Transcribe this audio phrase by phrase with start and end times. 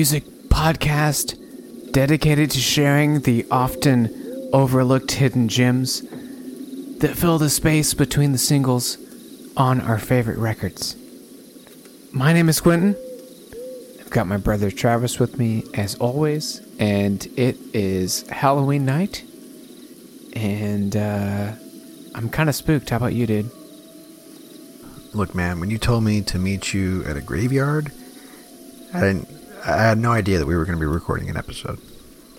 [0.00, 1.36] Music podcast
[1.92, 4.08] dedicated to sharing the often
[4.50, 6.00] overlooked hidden gems
[7.00, 8.96] that fill the space between the singles
[9.58, 10.96] on our favorite records.
[12.12, 12.96] My name is Quentin.
[14.00, 19.22] I've got my brother Travis with me as always, and it is Halloween night.
[20.32, 21.52] And uh,
[22.14, 22.88] I'm kind of spooked.
[22.88, 23.50] How about you, dude?
[25.12, 27.92] Look, man, when you told me to meet you at a graveyard,
[28.94, 29.39] I didn't.
[29.64, 31.78] I had no idea that we were going to be recording an episode.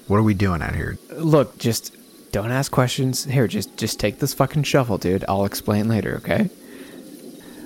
[0.07, 0.97] What are we doing out here?
[1.13, 1.95] Look, just
[2.31, 3.25] don't ask questions.
[3.25, 5.23] Here, just just take this fucking shovel, dude.
[5.27, 6.49] I'll explain later, okay?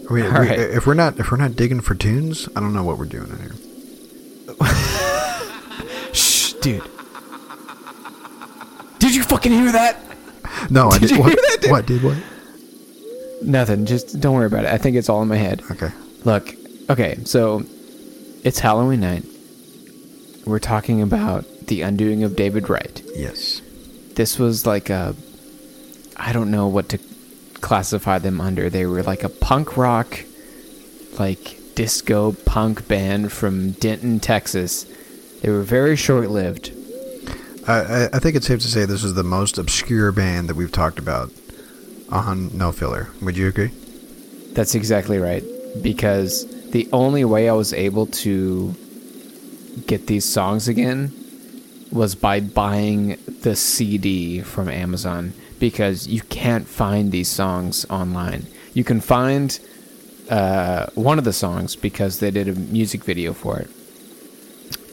[0.09, 0.59] I mean, All we- right.
[0.59, 3.31] if we're not if we're not digging for tunes, I don't know what we're doing
[3.31, 3.56] out here.
[6.14, 6.84] Shh, dude.
[9.00, 9.97] Did you fucking hear that?
[10.69, 11.12] No, I Did did.
[11.18, 11.72] you What, hear that, dude?
[11.72, 12.18] what did what?
[13.41, 13.85] Nothing.
[13.85, 14.72] Just don't worry about it.
[14.72, 15.62] I think it's all in my head.
[15.72, 15.90] Okay.
[16.24, 16.53] Look,
[16.90, 17.63] okay, so
[18.44, 19.24] it's Halloween night.
[20.45, 23.01] We're talking about the undoing of David Wright.
[23.16, 23.61] Yes.
[24.13, 25.16] This was like a
[26.16, 27.00] I don't know what to
[27.56, 28.69] classify them under.
[28.69, 30.19] They were like a punk rock
[31.19, 34.85] like disco punk band from Denton, Texas.
[35.41, 36.72] They were very short-lived.
[37.67, 40.56] I, I I think it's safe to say this is the most obscure band that
[40.56, 41.31] we've talked about
[42.09, 43.09] on No Filler.
[43.22, 43.72] Would you agree?
[44.53, 45.44] That's exactly right.
[45.81, 48.75] Because the only way I was able to
[49.88, 51.12] get these songs again
[51.91, 58.46] was by buying the CD from Amazon because you can't find these songs online.
[58.74, 59.58] You can find
[60.30, 63.69] uh, one of the songs because they did a music video for it.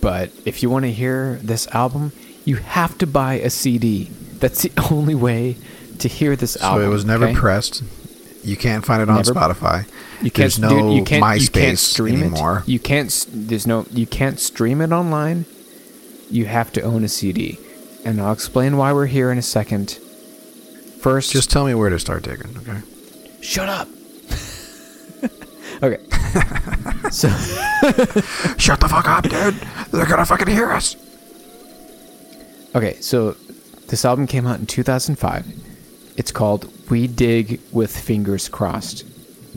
[0.01, 2.13] But if you want to hear this album,
[2.45, 4.05] you have to buy a CD.
[4.39, 5.57] That's the only way
[5.99, 6.85] to hear this So album.
[6.87, 7.35] it was never okay?
[7.35, 7.83] pressed.
[8.43, 9.87] You can't find it on Never- Spotify.
[10.21, 12.59] You can't, There's no dude, you can't, MySpace you can't stream anymore.
[12.67, 12.69] It.
[12.71, 13.27] You can't.
[13.33, 13.87] There's no.
[13.91, 15.47] You can't stream it online.
[16.31, 17.59] You have to own a CD,
[18.05, 19.99] and I'll explain why we're here in a second.
[21.01, 22.57] First, Just tell me where to start digging.
[22.59, 22.81] Okay.
[23.41, 23.89] shut up.
[25.83, 25.99] okay.
[27.11, 27.29] so
[28.57, 29.55] Shut the fuck up, dude.
[29.91, 30.95] They're gonna fucking hear us.
[32.75, 33.33] okay, so
[33.89, 35.47] this album came out in 2005.
[36.17, 39.05] It's called "We Dig with Fingers Crossed."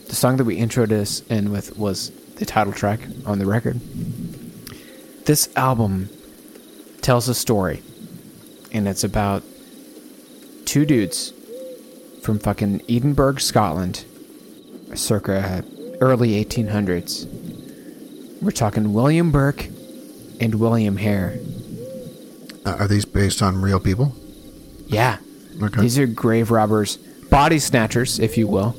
[0.07, 3.79] The song that we introed us in with was the title track on the record.
[5.25, 6.09] This album
[7.01, 7.81] tells a story,
[8.71, 9.43] and it's about
[10.65, 11.33] two dudes
[12.21, 14.05] from fucking Edinburgh, Scotland,
[14.93, 15.63] circa
[16.01, 17.27] early 1800s.
[18.41, 19.67] We're talking William Burke
[20.39, 21.39] and William Hare.
[22.65, 24.15] Uh, are these based on real people?
[24.87, 25.17] Yeah.
[25.61, 25.81] Okay.
[25.81, 26.97] These are grave robbers,
[27.29, 28.75] body snatchers, if you will.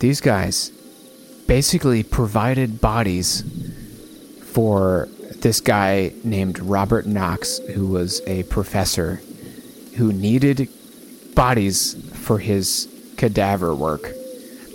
[0.00, 0.70] These guys
[1.46, 3.42] basically provided bodies
[4.52, 9.20] for this guy named Robert Knox, who was a professor
[9.96, 10.68] who needed
[11.34, 14.12] bodies for his cadaver work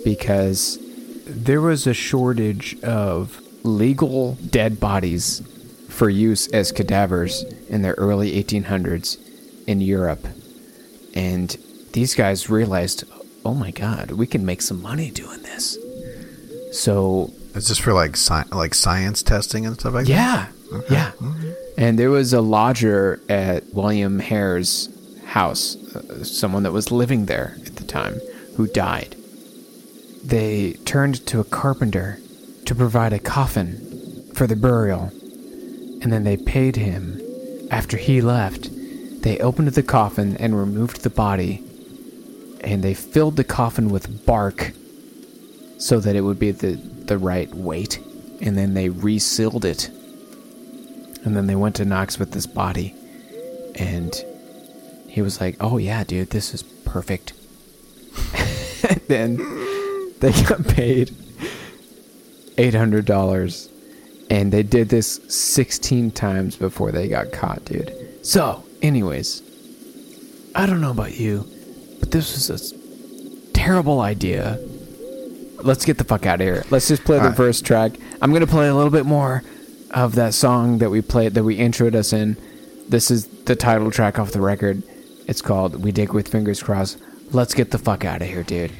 [0.04, 0.78] because
[1.26, 5.42] there was a shortage of legal dead bodies
[5.88, 9.18] for use as cadavers in the early 1800s
[9.66, 10.26] in Europe.
[11.14, 11.56] And
[11.92, 13.04] these guys realized,
[13.44, 15.78] oh my god, we can make some money doing this.
[16.72, 20.12] So it's just for like sci- like science testing and stuff like that?
[20.12, 20.90] yeah, that?
[20.90, 21.12] yeah.
[21.78, 24.88] And there was a lodger at William Hare's
[25.26, 28.20] house, uh, someone that was living there at the time,
[28.56, 29.16] who died.
[30.24, 32.18] they turned to a carpenter
[32.64, 35.12] to provide a coffin for the burial.
[36.02, 37.20] And then they paid him.
[37.70, 38.68] After he left,
[39.24, 41.64] they opened the coffin and removed the body.
[42.60, 44.72] And they filled the coffin with bark
[45.78, 47.98] so that it would be the, the right weight.
[48.42, 49.88] And then they resealed it.
[51.24, 52.94] And then they went to Knox with this body.
[53.76, 54.14] And
[55.08, 57.32] he was like, Oh, yeah, dude, this is perfect.
[58.84, 59.38] and then
[60.20, 61.08] they got paid
[62.56, 63.70] $800.
[64.28, 67.90] And they did this 16 times before they got caught, dude.
[68.22, 69.42] So, anyways,
[70.54, 71.48] I don't know about you,
[72.00, 74.58] but this was a terrible idea.
[75.62, 76.64] Let's get the fuck out of here.
[76.70, 77.36] Let's just play the Alright.
[77.36, 77.92] first track.
[78.20, 79.42] I'm gonna play a little bit more
[79.90, 82.36] of that song that we played that we introed us in.
[82.88, 84.82] This is the title track off the record.
[85.26, 86.98] It's called "We Dig with Fingers Crossed."
[87.30, 88.72] Let's get the fuck out of here, dude.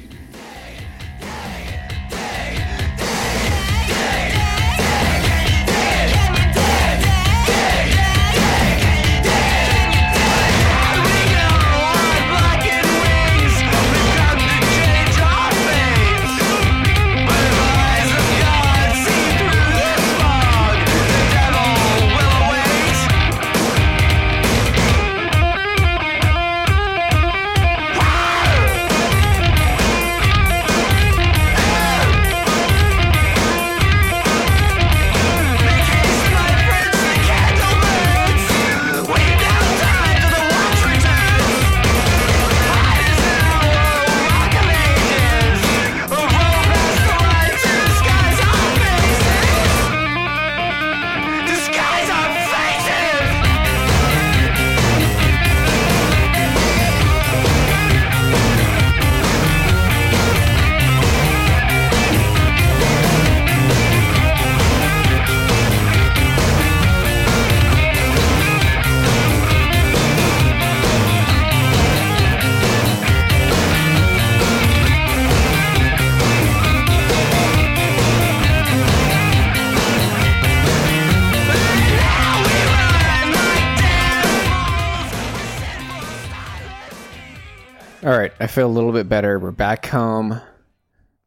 [88.45, 89.39] I feel a little bit better.
[89.39, 90.39] We're back home.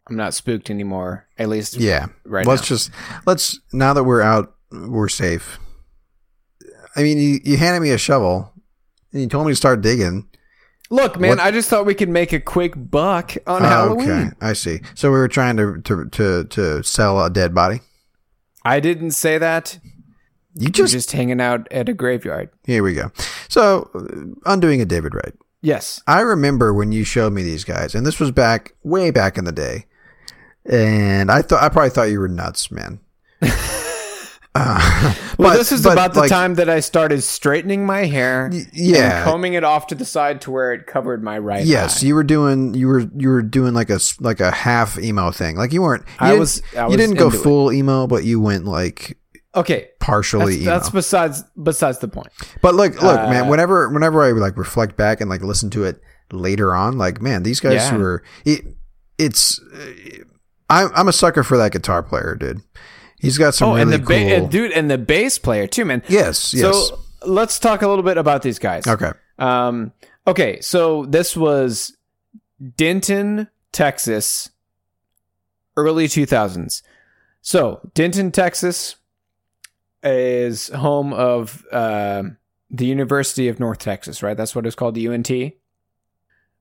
[0.08, 1.26] I'm not spooked anymore.
[1.36, 2.06] At least, Yeah.
[2.24, 2.66] Right Let's now.
[2.68, 2.90] just
[3.26, 5.58] let's now that we're out, we're safe.
[6.94, 8.52] I mean, you, you handed me a shovel
[9.12, 10.28] and you told me to start digging.
[10.90, 14.10] Look, man, What- I just thought we could make a quick buck on Oh, Halloween.
[14.10, 14.78] okay, I see.
[14.94, 17.80] So we were trying to to to, to sell a dead body.
[18.64, 19.80] I didn't say that.
[20.54, 22.50] You just You're just, hanging out at a graveyard.
[22.64, 23.10] here we go.
[23.48, 23.90] So
[24.46, 25.34] undoing a David Wright.
[25.60, 26.00] Yes.
[26.06, 29.44] I remember when you showed me these guys, and this was back way back in
[29.44, 29.86] the day.
[30.70, 33.00] And I thought I probably thought you were nuts, man.
[34.54, 38.06] Uh, Well, but- this is but, about the like, time that I started straightening my
[38.06, 38.50] hair.
[38.72, 39.18] Yeah.
[39.18, 42.06] And combing it off to the side to where it covered my right Yes, eye.
[42.06, 45.56] you were doing you were you were doing like a like a half emo thing.
[45.56, 46.02] Like you weren't.
[46.08, 47.42] You I didn't- was- you didn't go into it.
[47.42, 49.16] full emo, but you went like
[49.58, 49.88] Okay.
[50.00, 52.28] partially That's, that's besides besides the point.
[52.62, 53.48] but look, look, uh, man.
[53.48, 56.00] Whenever whenever I like reflect back and like listen to it
[56.32, 57.96] later on, like man, these guys Yeah.
[57.96, 58.22] were.
[58.44, 58.64] It,
[59.18, 59.58] it's.
[59.60, 60.22] uh,
[60.70, 62.60] I'm I'm a sucker for that guitar player, dude.
[63.18, 64.06] He's got some Oh, really and the cool.
[64.06, 66.02] ba- and dude, and the bass player too, man.
[66.08, 66.62] yes, yes.
[66.62, 68.86] So let's talk a little bit about these guys.
[68.86, 69.10] okay.
[69.38, 69.92] Um,
[70.26, 71.96] okay, so this was
[72.76, 74.50] Denton, Texas,
[75.76, 76.82] early 2000s.
[77.40, 78.96] So Denton, Texas
[80.02, 82.22] is home of uh,
[82.70, 84.36] the University of North Texas, right?
[84.36, 85.30] That's what it's called, the UNT.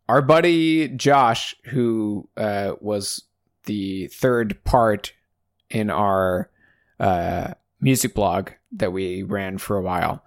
[0.09, 3.23] Our buddy Josh, who uh, was
[3.65, 5.11] the third part
[5.69, 6.49] in our
[6.99, 10.23] uh, music blog that we ran for a while,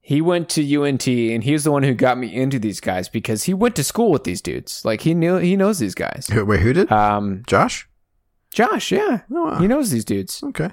[0.00, 3.44] he went to UNT and he's the one who got me into these guys because
[3.44, 4.84] he went to school with these dudes.
[4.84, 6.28] Like he knew he knows these guys.
[6.30, 6.90] Wait, who did?
[6.92, 7.88] Um, Josh.
[8.50, 9.58] Josh, yeah, Oh, wow.
[9.60, 10.42] he knows these dudes.
[10.42, 10.70] Okay.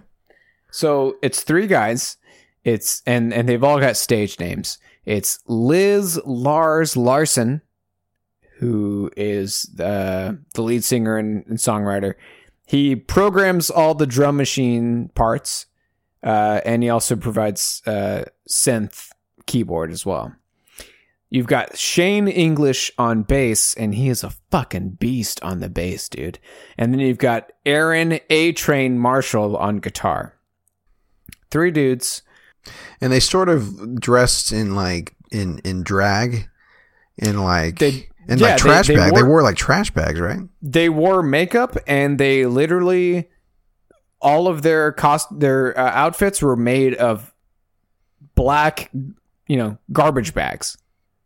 [0.72, 2.18] So it's three guys.
[2.63, 4.78] It's and and they've all got stage names.
[5.06, 7.62] It's Liz Lars Larson,
[8.58, 12.16] who is the the lead singer and, and songwriter.
[12.66, 15.66] He programs all the drum machine parts,
[16.24, 19.10] uh, and he also provides uh, synth
[19.46, 20.34] keyboard as well.
[21.30, 26.10] You've got Shane English on bass, and he is a fucking beast on the bass,
[26.10, 26.40] dude.
[26.78, 30.36] And then you've got Aaron A Train Marshall on guitar.
[31.51, 32.24] Three dudes.
[33.01, 36.48] And they sort of dressed in like in in drag,
[37.17, 39.13] in like They And Yeah, like trash they bag.
[39.13, 40.39] They wore- wore like trash bags, right?
[40.62, 43.29] they wore makeup and they literally
[44.22, 47.34] all of their cost their uh, outfits were made of
[48.36, 48.91] black
[49.48, 50.77] you know garbage bags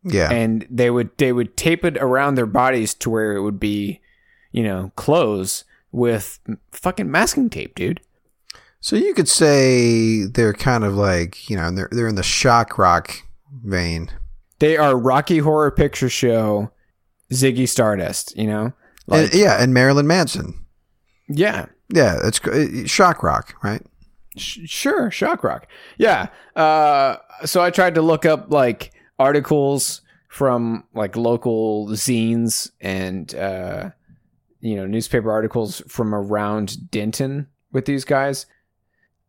[0.04, 0.32] Yeah.
[0.32, 4.00] and they would they would tape it around their bodies to where it would be
[4.54, 6.40] you know clothes with
[6.72, 8.00] fucking masking tape dude
[8.86, 12.78] so you could say they're kind of like you know they're they're in the shock
[12.78, 13.24] rock
[13.64, 14.12] vein.
[14.60, 16.70] they are rocky horror picture show
[17.34, 18.74] ziggy stardust you know
[19.12, 20.54] And- yeah, and Marilyn Manson.
[21.28, 23.82] yeah Yeah, it's uh, shock rock, right?
[24.38, 25.66] Sh- sure shock rock
[25.98, 27.16] yeah uh
[27.46, 33.90] so i tried to look up like articles from like local zines and uh
[34.60, 38.46] you know newspaper articles from around denton with these guys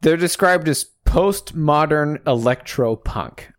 [0.02, 3.50] they're described as postmodern electro punk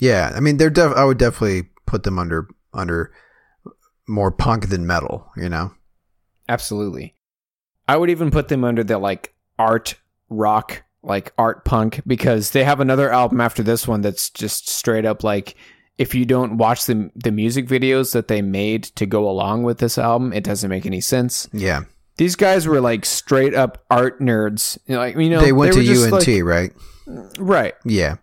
[0.00, 3.12] Yeah, I mean they're def- I would definitely put them under under
[4.06, 5.72] more punk than metal, you know.
[6.48, 7.14] absolutely
[7.88, 9.94] i would even put them under the like art
[10.28, 15.04] rock like art punk because they have another album after this one that's just straight
[15.06, 15.54] up like
[15.98, 19.78] if you don't watch the the music videos that they made to go along with
[19.78, 21.84] this album it doesn't make any sense Yeah.
[22.16, 25.74] These guys were like straight up art nerds You know, like you know they went
[25.74, 26.72] were to UNT, like- right?
[27.38, 28.16] right Yeah.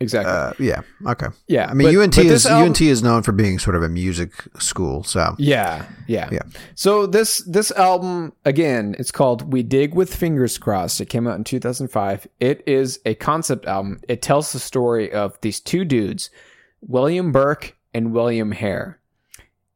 [0.00, 0.82] exactly Uh, yeah.
[1.10, 1.26] Okay.
[1.48, 3.82] yeah I mean, but- UNT but is album- UNT is known for being sort of
[3.82, 5.02] a music school.
[5.04, 6.42] So Yeah, yeah, Yeah.
[6.74, 11.36] So this this album again, it's called "We Dig with Fingers Crossed." It came out
[11.36, 12.26] in 2005.
[12.40, 14.00] It is a concept album.
[14.08, 16.30] It tells the story of these two dudes,
[16.80, 18.98] William Burke and William Hare,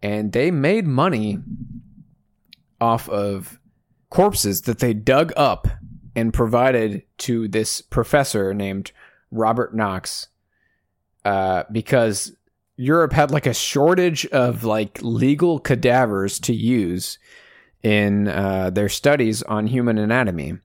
[0.03, 1.39] and they made money
[2.81, 3.59] off of
[4.11, 5.69] corpses that they dug up
[6.17, 8.93] and provided to this professor named
[9.31, 10.29] Robert Knox,
[11.25, 12.33] uh, because
[12.77, 17.19] Europe had like a shortage of like legal cadavers to use
[17.83, 20.59] in uh, their studies on human anatomy.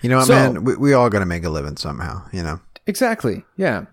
[0.00, 0.64] you know what, So- man?
[0.64, 2.22] We, we all got to make a living somehow.
[2.32, 2.60] You know.
[2.86, 3.44] Exactly.
[3.56, 3.84] Yeah.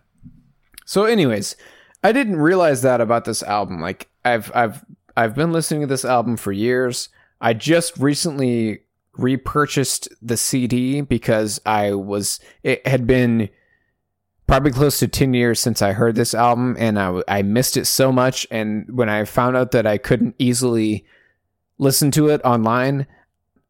[0.86, 1.56] So, anyways,
[2.04, 3.80] I didn't realize that about this album.
[3.82, 4.84] Like, I've I've
[5.18, 7.10] I've been listening to this album for years.
[7.42, 8.82] I just recently
[9.14, 13.50] repurchased the CD because I was it had been
[14.48, 17.86] probably close to 10 years since I heard this album and I I missed it
[17.86, 21.06] so much and when I found out that I couldn't easily
[21.78, 23.08] listen to it online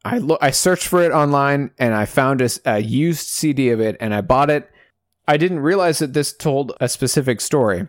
[0.06, 3.98] I lo- I searched for it online and I found a used CD of it
[4.00, 4.70] and I bought it
[5.30, 7.88] I didn't realize that this told a specific story.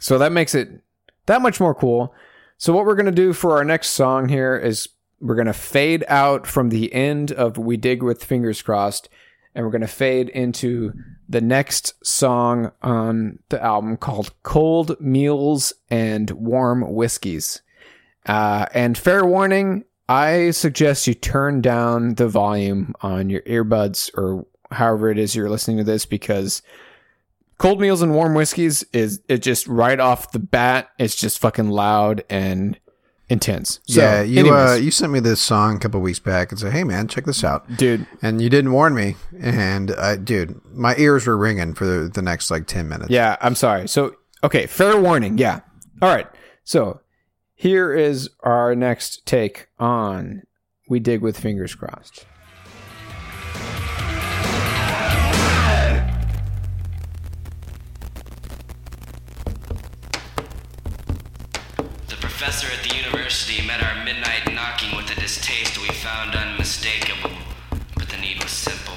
[0.00, 0.80] So that makes it
[1.26, 2.14] that much more cool.
[2.60, 4.88] So what we're going to do for our next song here is
[5.20, 9.08] we're going to fade out from the end of We Dig with Fingers Crossed
[9.54, 10.92] and we're going to fade into
[11.28, 17.62] the next song on the album called Cold Meals and Warm Whiskeys.
[18.26, 24.46] Uh, and fair warning, I suggest you turn down the volume on your earbuds or
[24.72, 26.60] however it is you're listening to this because
[27.58, 31.68] cold meals and warm whiskeys is it just right off the bat it's just fucking
[31.68, 32.78] loud and
[33.28, 33.80] intense.
[33.86, 34.22] So, yeah.
[34.22, 37.08] You uh, you sent me this song a couple weeks back and said, "Hey, man,
[37.08, 39.16] check this out." dude, And you didn't warn me.
[39.40, 43.10] And I, dude, my ears were ringing for the, the next like ten minutes.
[43.10, 43.88] yeah, I'm sorry.
[43.88, 45.38] So okay, fair warning.
[45.38, 45.60] Yeah.
[46.00, 46.26] All right.
[46.64, 47.00] So
[47.54, 50.42] here is our next take on
[50.88, 52.24] We Dig with Fingers Crossed.
[62.48, 67.30] Professor at the university met our midnight knocking with a distaste we found unmistakable.
[67.94, 68.94] But the need was simple.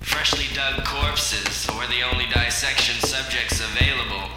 [0.00, 4.30] Freshly dug corpses were the only dissection subjects available.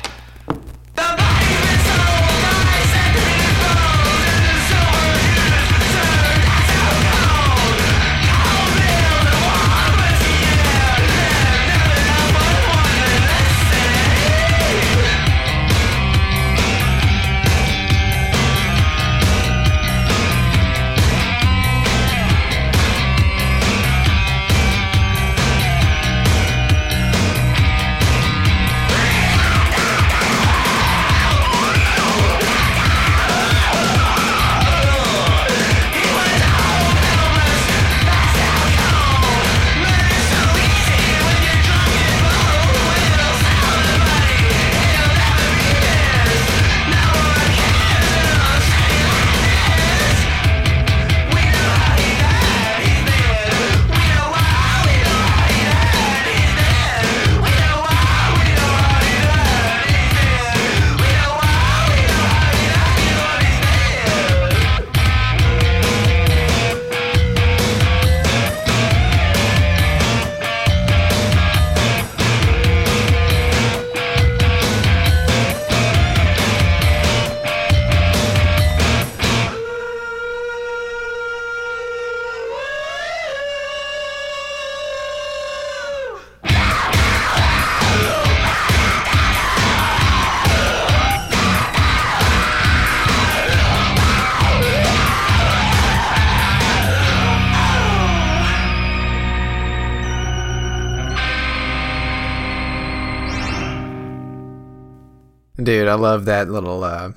[105.71, 107.11] Dude, I love that little uh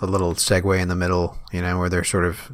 [0.00, 2.50] the little segue in the middle, you know, where they're sort of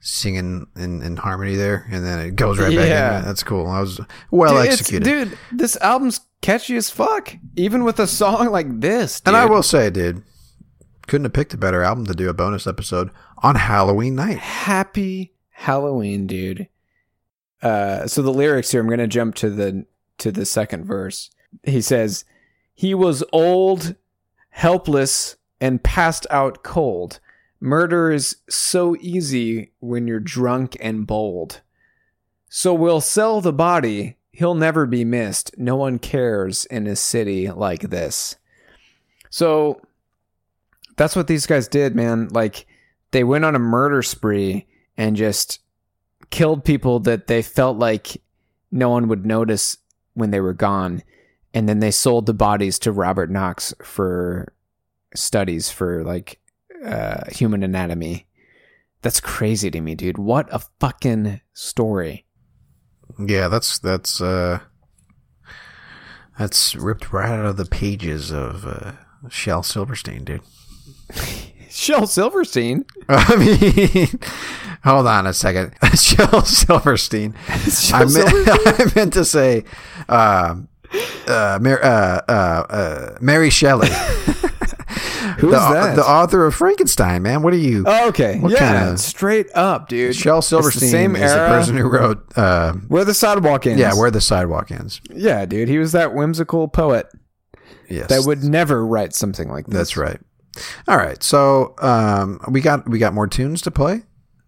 [0.00, 3.18] singing in, in harmony there and then it goes right back Yeah.
[3.18, 3.24] in.
[3.26, 3.66] That's cool.
[3.66, 4.00] I was
[4.30, 5.04] well Dude, executed.
[5.04, 5.38] dude.
[5.52, 9.20] This album's catchy as fuck, even with a song like this.
[9.20, 9.28] Dude.
[9.28, 10.22] and I will say, dude,
[11.06, 13.10] couldn't have picked a better album to do a bonus episode
[13.42, 14.38] on Halloween night.
[14.38, 16.68] happy Halloween, dude.
[17.62, 19.84] Uh, so the lyrics here, I'm gonna jump to the
[20.18, 21.28] to the second verse.
[21.62, 22.24] He says,
[22.74, 23.96] "He was old,
[24.54, 27.18] helpless, and passed out cold.
[27.58, 31.60] Murder is so easy when you're drunk and bold.
[32.48, 34.16] So we'll sell the body.
[34.30, 35.58] He'll never be missed.
[35.58, 38.36] No one cares in a city like this."
[39.28, 39.80] So
[40.96, 42.28] that's what these guys did, man.
[42.30, 42.66] Like
[43.10, 45.58] they went on a murder spree and just
[46.30, 48.22] killed people that they felt like
[48.70, 49.78] no one would notice
[50.14, 51.02] when they were gone.
[51.54, 54.52] And then they sold the bodies to Robert Knox for
[55.14, 56.40] studies for like
[56.84, 58.26] uh, human anatomy.
[59.02, 60.18] That's crazy to me, dude.
[60.18, 62.26] What a fucking story.
[63.18, 64.60] Yeah, that's that's uh
[66.38, 68.92] that's ripped right out of the pages of uh
[69.28, 70.40] Shel Silverstein, dude.
[71.70, 72.84] Shel Silverstein.
[73.08, 74.08] I mean,
[74.84, 75.74] hold on a second.
[75.98, 77.34] Shel Silverstein.
[77.68, 78.88] Shel I, meant, Silverstein?
[78.88, 79.64] I meant to say
[80.08, 80.68] um,
[81.26, 83.88] uh, Mar- uh, uh, uh, Mary Shelley.
[85.38, 85.96] Who's the, that?
[85.96, 87.42] the author of Frankenstein, man.
[87.42, 87.84] What are you?
[87.86, 88.40] Oh, okay.
[88.46, 90.14] Yeah, kinda- straight up, dude.
[90.14, 91.48] Shel Silverstein same is era.
[91.48, 92.22] the person who wrote.
[92.36, 93.80] Uh, Where the sidewalk ends.
[93.80, 95.00] yeah, where the sidewalk ends.
[95.10, 95.68] Yeah, dude.
[95.68, 97.06] He was that whimsical poet
[97.88, 99.74] Yes, that would never write something like this.
[99.74, 100.20] That's right.
[100.86, 104.02] All right, so um, we got we got more tunes to play.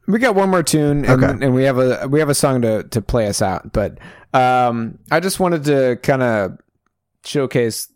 [0.06, 1.44] We got one more tune, and, Okay.
[1.46, 3.72] and we have a we have a song to to play us out.
[3.72, 3.98] But
[4.32, 6.58] um, I just wanted to kind of
[7.24, 7.88] showcase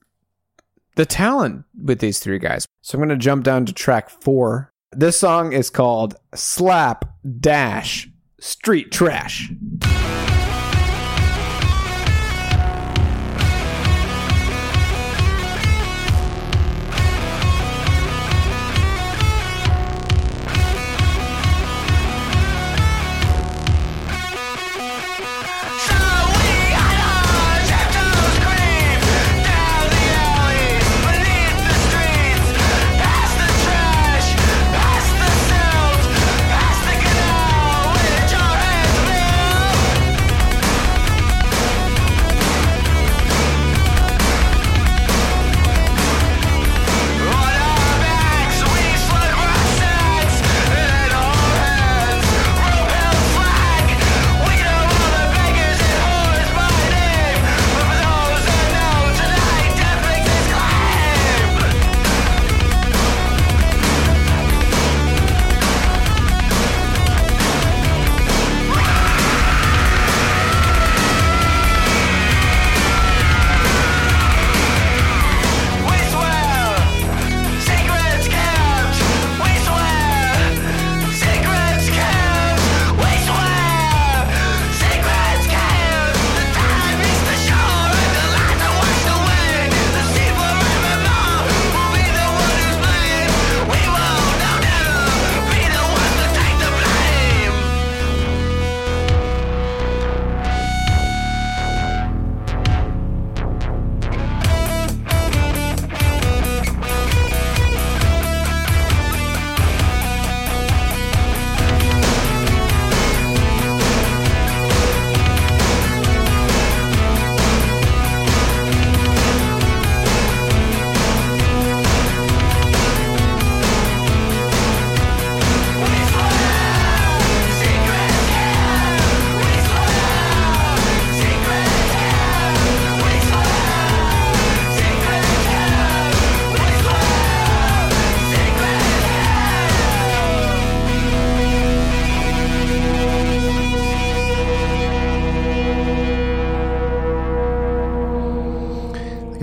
[0.96, 2.66] the talent with these three guys.
[2.83, 4.73] So I'm going to jump down to track four.
[4.92, 7.05] This song is called "Slap
[7.40, 8.09] Dash
[8.40, 9.53] Street Trash."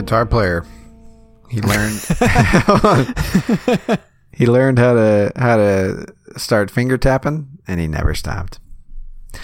[0.07, 0.65] Guitar player.
[1.49, 1.99] He learned
[4.31, 8.59] he learned how to how to start finger tapping, and he never stopped.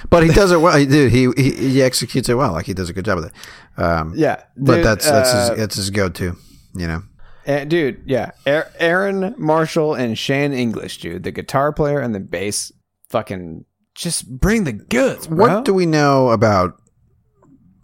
[0.09, 0.77] But he does it well.
[0.77, 2.53] He dude, he, he he executes it well.
[2.53, 3.81] Like he does a good job with it.
[3.81, 6.37] Um, Yeah, but that's that's uh, his that's his go to.
[6.75, 7.03] You know.
[7.45, 8.31] Uh, dude, yeah.
[8.45, 11.23] Aaron Marshall and Shane English, dude.
[11.23, 12.71] The guitar player and the bass
[13.09, 15.37] fucking just bring the goods, bro.
[15.37, 16.79] What do we know about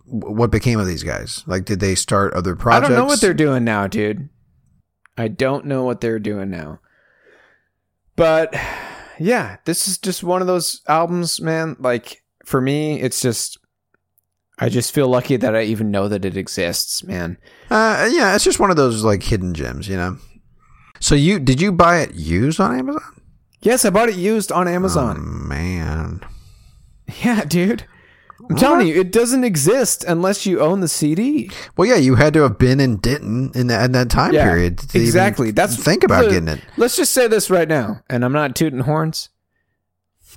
[0.10, 1.44] what became of these guys?
[1.46, 2.88] Like, did they start other projects?
[2.88, 4.30] I don't know what they're doing now, dude.
[5.18, 6.80] I don't know what they're doing now.
[8.16, 8.54] But
[9.20, 11.76] yeah, this is just one of those albums, man.
[11.80, 13.58] Like for me, it's just
[14.58, 17.38] I just feel lucky that I even know that it exists, man.
[17.70, 20.18] Uh, yeah, it's just one of those like hidden gems, you know.
[21.00, 23.22] So you did you buy it used on Amazon?
[23.62, 25.18] Yes, I bought it used on Amazon.
[25.20, 26.22] Oh, man.
[27.24, 27.86] Yeah, dude.
[28.50, 31.52] I'm telling you, it doesn't exist unless you own the CD.
[31.78, 34.44] Well, yeah, you had to have been in Denton in that in that time Yeah,
[34.46, 34.80] period.
[34.80, 35.52] to even exactly.
[35.52, 36.60] That's think about getting it.
[36.76, 39.30] Let's just say this right now, and I'm not tooting horns.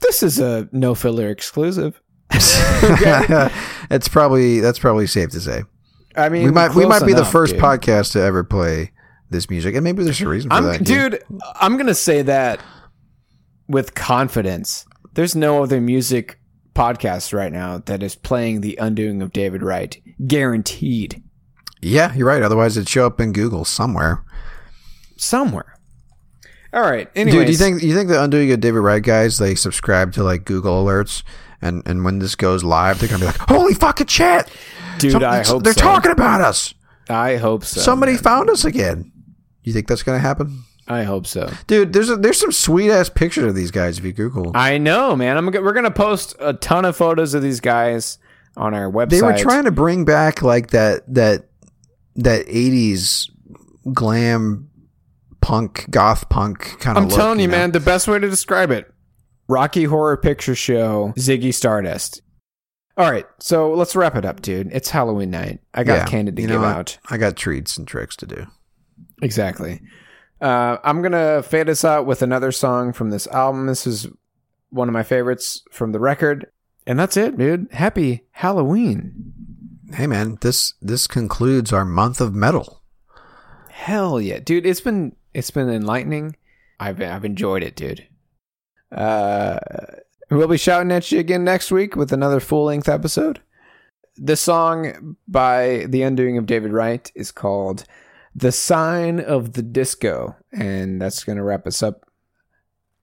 [0.02, 2.00] This is a no filler exclusive.
[3.90, 5.62] it's probably that's probably safe to say.
[6.16, 7.62] I mean, We might we close might be the enough, first dude.
[7.62, 8.92] podcast to ever play
[9.30, 10.84] this music, and maybe there's a reason for I'm, that.
[10.84, 11.22] dude,
[11.54, 12.60] I'm gonna say that
[13.68, 14.84] with confidence.
[15.14, 16.38] There's no other music
[16.74, 21.22] podcast right now that is playing the undoing of David Wright, guaranteed
[21.80, 22.42] Yeah, you're right.
[22.42, 24.22] Otherwise, it'd show up in Google somewhere.
[25.16, 25.78] somewhere.
[26.72, 27.08] All right.
[27.14, 30.12] Anyways, Dude, do you think you think the undoing of David Wright guys they subscribe
[30.14, 31.22] to like Google alerts,
[31.60, 34.48] and and when this goes live, they're gonna be like, "Holy fucking shit,
[34.98, 35.12] dude?
[35.12, 35.82] Some- I hope they're so.
[35.82, 36.72] talking about us.
[37.10, 37.80] I hope so.
[37.80, 38.22] Somebody man.
[38.22, 39.12] found us again."
[39.62, 41.50] You think that's gonna happen, I hope so.
[41.66, 41.92] dude?
[41.92, 44.52] There's a, there's some sweet ass pictures of these guys if you Google.
[44.54, 45.36] I know, man.
[45.36, 45.46] I'm.
[45.46, 48.18] We're gonna post a ton of photos of these guys
[48.56, 49.08] on our website.
[49.10, 51.46] They were trying to bring back like that that
[52.16, 53.30] that '80s
[53.92, 54.68] glam
[55.40, 57.04] punk goth punk kind of.
[57.04, 57.72] I'm telling you, man.
[57.72, 58.92] The best way to describe it:
[59.48, 62.22] Rocky Horror Picture Show, Ziggy Stardust.
[62.98, 64.68] All right, so let's wrap it up, dude.
[64.70, 65.60] It's Halloween night.
[65.72, 66.76] I got Yeah, candy to know give what?
[66.76, 66.98] out.
[67.08, 68.46] I got treats and tricks to do.
[69.22, 69.80] Exactly.
[70.42, 73.66] Uh, I'm gonna fade us out with another song from this album.
[73.66, 74.08] This is
[74.70, 76.50] one of my favorites from the record,
[76.84, 77.68] and that's it, dude.
[77.70, 79.32] Happy Halloween!
[79.94, 82.82] Hey, man, this this concludes our month of metal.
[83.70, 84.66] Hell yeah, dude!
[84.66, 86.34] It's been it's been enlightening.
[86.80, 88.08] I've I've enjoyed it, dude.
[88.90, 89.60] Uh,
[90.28, 93.40] we'll be shouting at you again next week with another full length episode.
[94.16, 97.84] The song by The Undoing of David Wright is called
[98.34, 102.06] "The Sign of the Disceaux," and that's gonna wrap us up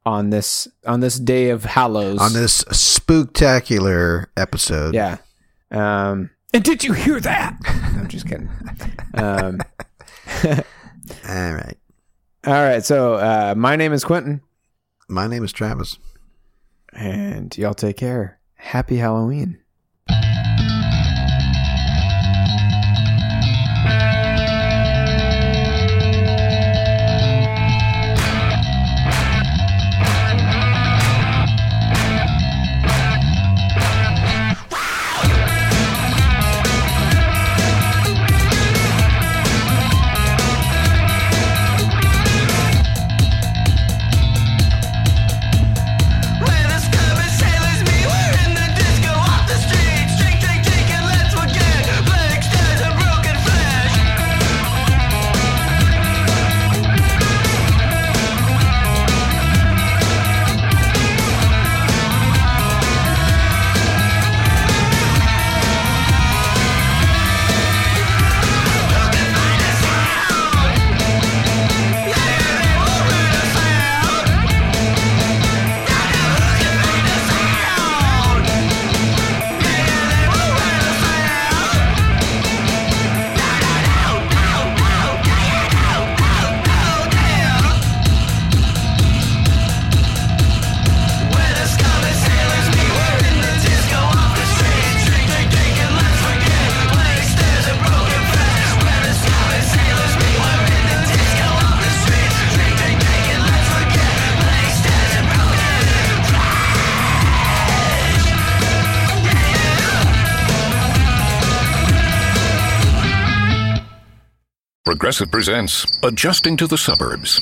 [0.06, 2.20] on this on this day of Hallows.
[2.20, 4.94] on this spooktacular episode.
[4.96, 5.18] yeah.
[5.72, 7.58] Um, and did you hear that?
[7.68, 8.50] I'm just kidding.
[9.14, 9.60] Um,
[11.28, 11.78] All right.
[12.46, 14.42] all right, so uh, my name is Quentin.
[15.08, 15.98] My name is Travis.
[16.94, 18.40] And y'all take care.
[18.56, 19.59] Happy Halloween.
[115.10, 117.42] Progressive presents Adjusting to the Suburbs.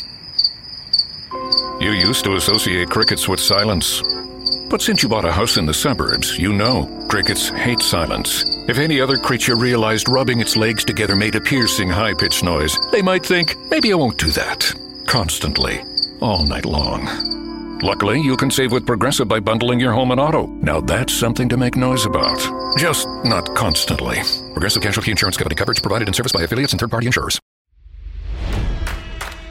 [1.81, 4.01] You used to associate crickets with silence.
[4.69, 8.45] But since you bought a house in the suburbs, you know crickets hate silence.
[8.69, 12.79] If any other creature realized rubbing its legs together made a piercing, high pitched noise,
[12.93, 14.73] they might think, maybe I won't do that.
[15.05, 15.81] Constantly,
[16.21, 17.79] all night long.
[17.81, 20.47] Luckily, you can save with Progressive by bundling your home and auto.
[20.47, 22.39] Now that's something to make noise about.
[22.77, 24.21] Just not constantly.
[24.53, 27.41] Progressive Casualty Insurance Company coverage provided and serviced by affiliates and third party insurers.